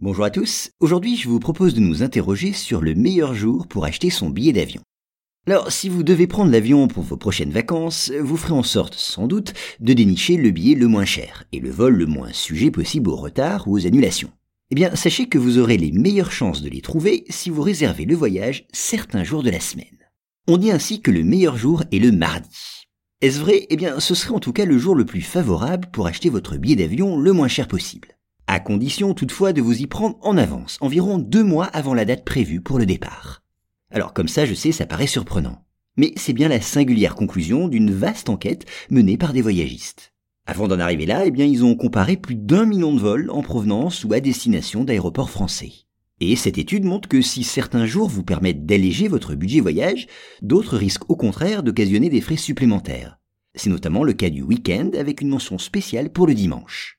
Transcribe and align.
Bonjour 0.00 0.24
à 0.24 0.30
tous, 0.30 0.70
aujourd'hui 0.78 1.16
je 1.16 1.28
vous 1.28 1.40
propose 1.40 1.74
de 1.74 1.80
nous 1.80 2.04
interroger 2.04 2.52
sur 2.52 2.82
le 2.82 2.94
meilleur 2.94 3.34
jour 3.34 3.66
pour 3.66 3.84
acheter 3.84 4.10
son 4.10 4.30
billet 4.30 4.52
d'avion. 4.52 4.80
Alors 5.44 5.72
si 5.72 5.88
vous 5.88 6.04
devez 6.04 6.28
prendre 6.28 6.52
l'avion 6.52 6.86
pour 6.86 7.02
vos 7.02 7.16
prochaines 7.16 7.50
vacances, 7.50 8.12
vous 8.20 8.36
ferez 8.36 8.52
en 8.52 8.62
sorte 8.62 8.94
sans 8.94 9.26
doute 9.26 9.54
de 9.80 9.92
dénicher 9.94 10.36
le 10.36 10.52
billet 10.52 10.76
le 10.76 10.86
moins 10.86 11.04
cher 11.04 11.46
et 11.50 11.58
le 11.58 11.70
vol 11.70 11.96
le 11.96 12.06
moins 12.06 12.32
sujet 12.32 12.70
possible 12.70 13.10
au 13.10 13.16
retard 13.16 13.66
ou 13.66 13.76
aux 13.76 13.88
annulations. 13.88 14.30
Eh 14.70 14.76
bien 14.76 14.94
sachez 14.94 15.28
que 15.28 15.36
vous 15.36 15.58
aurez 15.58 15.78
les 15.78 15.90
meilleures 15.90 16.30
chances 16.30 16.62
de 16.62 16.68
les 16.68 16.80
trouver 16.80 17.24
si 17.28 17.50
vous 17.50 17.62
réservez 17.62 18.04
le 18.04 18.14
voyage 18.14 18.68
certains 18.72 19.24
jours 19.24 19.42
de 19.42 19.50
la 19.50 19.58
semaine. 19.58 19.98
On 20.46 20.58
dit 20.58 20.70
ainsi 20.70 21.00
que 21.00 21.10
le 21.10 21.24
meilleur 21.24 21.56
jour 21.56 21.82
est 21.90 21.98
le 21.98 22.12
mardi. 22.12 22.86
Est-ce 23.20 23.40
vrai? 23.40 23.66
Eh 23.68 23.76
bien 23.76 23.98
ce 23.98 24.14
serait 24.14 24.32
en 24.32 24.38
tout 24.38 24.52
cas 24.52 24.64
le 24.64 24.78
jour 24.78 24.94
le 24.94 25.06
plus 25.06 25.22
favorable 25.22 25.88
pour 25.92 26.06
acheter 26.06 26.30
votre 26.30 26.56
billet 26.56 26.76
d'avion 26.76 27.18
le 27.18 27.32
moins 27.32 27.48
cher 27.48 27.66
possible 27.66 28.17
à 28.58 28.60
condition 28.60 29.14
toutefois 29.14 29.52
de 29.52 29.62
vous 29.62 29.82
y 29.82 29.86
prendre 29.86 30.18
en 30.20 30.36
avance, 30.36 30.78
environ 30.80 31.18
deux 31.18 31.44
mois 31.44 31.66
avant 31.66 31.94
la 31.94 32.04
date 32.04 32.24
prévue 32.24 32.60
pour 32.60 32.80
le 32.80 32.86
départ. 32.86 33.44
Alors 33.92 34.12
comme 34.12 34.26
ça, 34.26 34.46
je 34.46 34.54
sais, 34.54 34.72
ça 34.72 34.84
paraît 34.84 35.06
surprenant. 35.06 35.62
Mais 35.96 36.12
c'est 36.16 36.32
bien 36.32 36.48
la 36.48 36.60
singulière 36.60 37.14
conclusion 37.14 37.68
d'une 37.68 37.92
vaste 37.92 38.28
enquête 38.28 38.66
menée 38.90 39.16
par 39.16 39.32
des 39.32 39.42
voyagistes. 39.42 40.12
Avant 40.44 40.66
d'en 40.66 40.80
arriver 40.80 41.06
là, 41.06 41.22
eh 41.24 41.30
bien, 41.30 41.46
ils 41.46 41.64
ont 41.64 41.76
comparé 41.76 42.16
plus 42.16 42.34
d'un 42.34 42.66
million 42.66 42.92
de 42.92 42.98
vols 42.98 43.30
en 43.30 43.42
provenance 43.42 44.02
ou 44.02 44.12
à 44.12 44.18
destination 44.18 44.82
d'aéroports 44.82 45.30
français. 45.30 45.70
Et 46.18 46.34
cette 46.34 46.58
étude 46.58 46.82
montre 46.82 47.08
que 47.08 47.22
si 47.22 47.44
certains 47.44 47.86
jours 47.86 48.08
vous 48.08 48.24
permettent 48.24 48.66
d'alléger 48.66 49.06
votre 49.06 49.36
budget 49.36 49.60
voyage, 49.60 50.08
d'autres 50.42 50.76
risquent 50.76 51.08
au 51.08 51.14
contraire 51.14 51.62
d'occasionner 51.62 52.08
des 52.08 52.20
frais 52.20 52.36
supplémentaires. 52.36 53.20
C'est 53.54 53.70
notamment 53.70 54.02
le 54.02 54.14
cas 54.14 54.30
du 54.30 54.42
week-end 54.42 54.90
avec 54.98 55.20
une 55.20 55.28
mention 55.28 55.58
spéciale 55.58 56.10
pour 56.10 56.26
le 56.26 56.34
dimanche. 56.34 56.97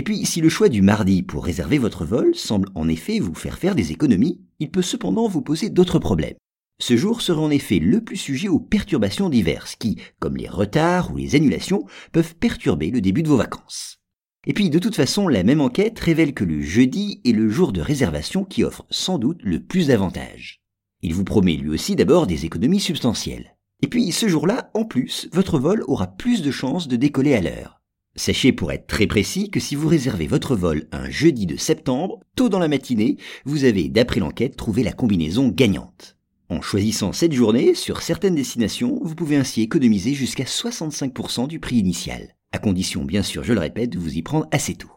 Et 0.00 0.02
puis, 0.02 0.24
si 0.24 0.40
le 0.40 0.48
choix 0.48 0.70
du 0.70 0.80
mardi 0.80 1.22
pour 1.22 1.44
réserver 1.44 1.76
votre 1.76 2.06
vol 2.06 2.34
semble 2.34 2.70
en 2.74 2.88
effet 2.88 3.18
vous 3.18 3.34
faire 3.34 3.58
faire 3.58 3.74
des 3.74 3.92
économies, 3.92 4.40
il 4.58 4.70
peut 4.70 4.80
cependant 4.80 5.28
vous 5.28 5.42
poser 5.42 5.68
d'autres 5.68 5.98
problèmes. 5.98 6.38
Ce 6.80 6.96
jour 6.96 7.20
serait 7.20 7.42
en 7.42 7.50
effet 7.50 7.80
le 7.80 8.00
plus 8.00 8.16
sujet 8.16 8.48
aux 8.48 8.60
perturbations 8.60 9.28
diverses 9.28 9.76
qui, 9.76 9.98
comme 10.18 10.38
les 10.38 10.48
retards 10.48 11.12
ou 11.12 11.18
les 11.18 11.34
annulations, 11.34 11.84
peuvent 12.12 12.34
perturber 12.34 12.90
le 12.90 13.02
début 13.02 13.22
de 13.22 13.28
vos 13.28 13.36
vacances. 13.36 13.98
Et 14.46 14.54
puis, 14.54 14.70
de 14.70 14.78
toute 14.78 14.96
façon, 14.96 15.28
la 15.28 15.42
même 15.42 15.60
enquête 15.60 16.00
révèle 16.00 16.32
que 16.32 16.44
le 16.44 16.62
jeudi 16.62 17.20
est 17.26 17.32
le 17.32 17.50
jour 17.50 17.70
de 17.70 17.82
réservation 17.82 18.46
qui 18.46 18.64
offre 18.64 18.86
sans 18.88 19.18
doute 19.18 19.42
le 19.42 19.60
plus 19.60 19.88
d'avantages. 19.88 20.62
Il 21.02 21.12
vous 21.12 21.24
promet 21.24 21.56
lui 21.56 21.68
aussi 21.68 21.94
d'abord 21.94 22.26
des 22.26 22.46
économies 22.46 22.80
substantielles. 22.80 23.54
Et 23.82 23.86
puis, 23.86 24.12
ce 24.12 24.28
jour-là, 24.28 24.70
en 24.72 24.86
plus, 24.86 25.28
votre 25.34 25.58
vol 25.58 25.84
aura 25.88 26.06
plus 26.06 26.40
de 26.40 26.50
chances 26.50 26.88
de 26.88 26.96
décoller 26.96 27.34
à 27.34 27.42
l'heure. 27.42 27.79
Sachez 28.16 28.52
pour 28.52 28.72
être 28.72 28.86
très 28.86 29.06
précis 29.06 29.50
que 29.50 29.60
si 29.60 29.76
vous 29.76 29.88
réservez 29.88 30.26
votre 30.26 30.56
vol 30.56 30.86
un 30.90 31.08
jeudi 31.08 31.46
de 31.46 31.56
septembre, 31.56 32.20
tôt 32.36 32.48
dans 32.48 32.58
la 32.58 32.68
matinée, 32.68 33.16
vous 33.44 33.64
avez, 33.64 33.88
d'après 33.88 34.20
l'enquête, 34.20 34.56
trouvé 34.56 34.82
la 34.82 34.92
combinaison 34.92 35.48
gagnante. 35.48 36.16
En 36.48 36.60
choisissant 36.60 37.12
cette 37.12 37.32
journée, 37.32 37.74
sur 37.74 38.02
certaines 38.02 38.34
destinations, 38.34 38.98
vous 39.04 39.14
pouvez 39.14 39.36
ainsi 39.36 39.62
économiser 39.62 40.14
jusqu'à 40.14 40.44
65% 40.44 41.46
du 41.46 41.60
prix 41.60 41.76
initial, 41.76 42.34
à 42.50 42.58
condition 42.58 43.04
bien 43.04 43.22
sûr, 43.22 43.44
je 43.44 43.52
le 43.52 43.60
répète, 43.60 43.90
de 43.90 43.98
vous 43.98 44.16
y 44.16 44.22
prendre 44.22 44.48
assez 44.50 44.74
tôt. 44.74 44.90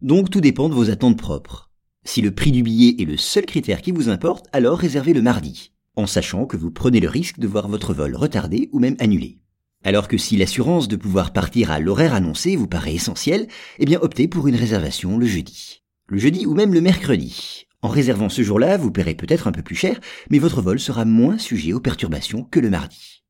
Donc 0.00 0.30
tout 0.30 0.40
dépend 0.40 0.68
de 0.68 0.74
vos 0.74 0.90
attentes 0.90 1.18
propres. 1.18 1.72
Si 2.04 2.20
le 2.20 2.30
prix 2.30 2.52
du 2.52 2.62
billet 2.62 3.02
est 3.02 3.04
le 3.04 3.16
seul 3.16 3.46
critère 3.46 3.82
qui 3.82 3.90
vous 3.90 4.08
importe, 4.08 4.46
alors 4.52 4.78
réservez 4.78 5.12
le 5.12 5.22
mardi, 5.22 5.72
en 5.96 6.06
sachant 6.06 6.46
que 6.46 6.56
vous 6.56 6.70
prenez 6.70 7.00
le 7.00 7.08
risque 7.08 7.40
de 7.40 7.48
voir 7.48 7.68
votre 7.68 7.94
vol 7.94 8.14
retardé 8.14 8.68
ou 8.72 8.78
même 8.78 8.96
annulé. 9.00 9.41
Alors 9.84 10.06
que 10.06 10.16
si 10.16 10.36
l'assurance 10.36 10.86
de 10.86 10.96
pouvoir 10.96 11.32
partir 11.32 11.70
à 11.72 11.80
l'horaire 11.80 12.14
annoncé 12.14 12.54
vous 12.56 12.68
paraît 12.68 12.94
essentielle, 12.94 13.48
eh 13.78 13.84
bien 13.84 13.98
optez 14.00 14.28
pour 14.28 14.46
une 14.46 14.54
réservation 14.54 15.18
le 15.18 15.26
jeudi. 15.26 15.82
Le 16.06 16.18
jeudi 16.18 16.46
ou 16.46 16.54
même 16.54 16.72
le 16.72 16.80
mercredi. 16.80 17.66
En 17.82 17.88
réservant 17.88 18.28
ce 18.28 18.42
jour-là, 18.42 18.76
vous 18.76 18.92
paierez 18.92 19.14
peut-être 19.14 19.48
un 19.48 19.52
peu 19.52 19.62
plus 19.62 19.74
cher, 19.74 19.98
mais 20.30 20.38
votre 20.38 20.62
vol 20.62 20.78
sera 20.78 21.04
moins 21.04 21.36
sujet 21.36 21.72
aux 21.72 21.80
perturbations 21.80 22.44
que 22.44 22.60
le 22.60 22.70
mardi. 22.70 23.21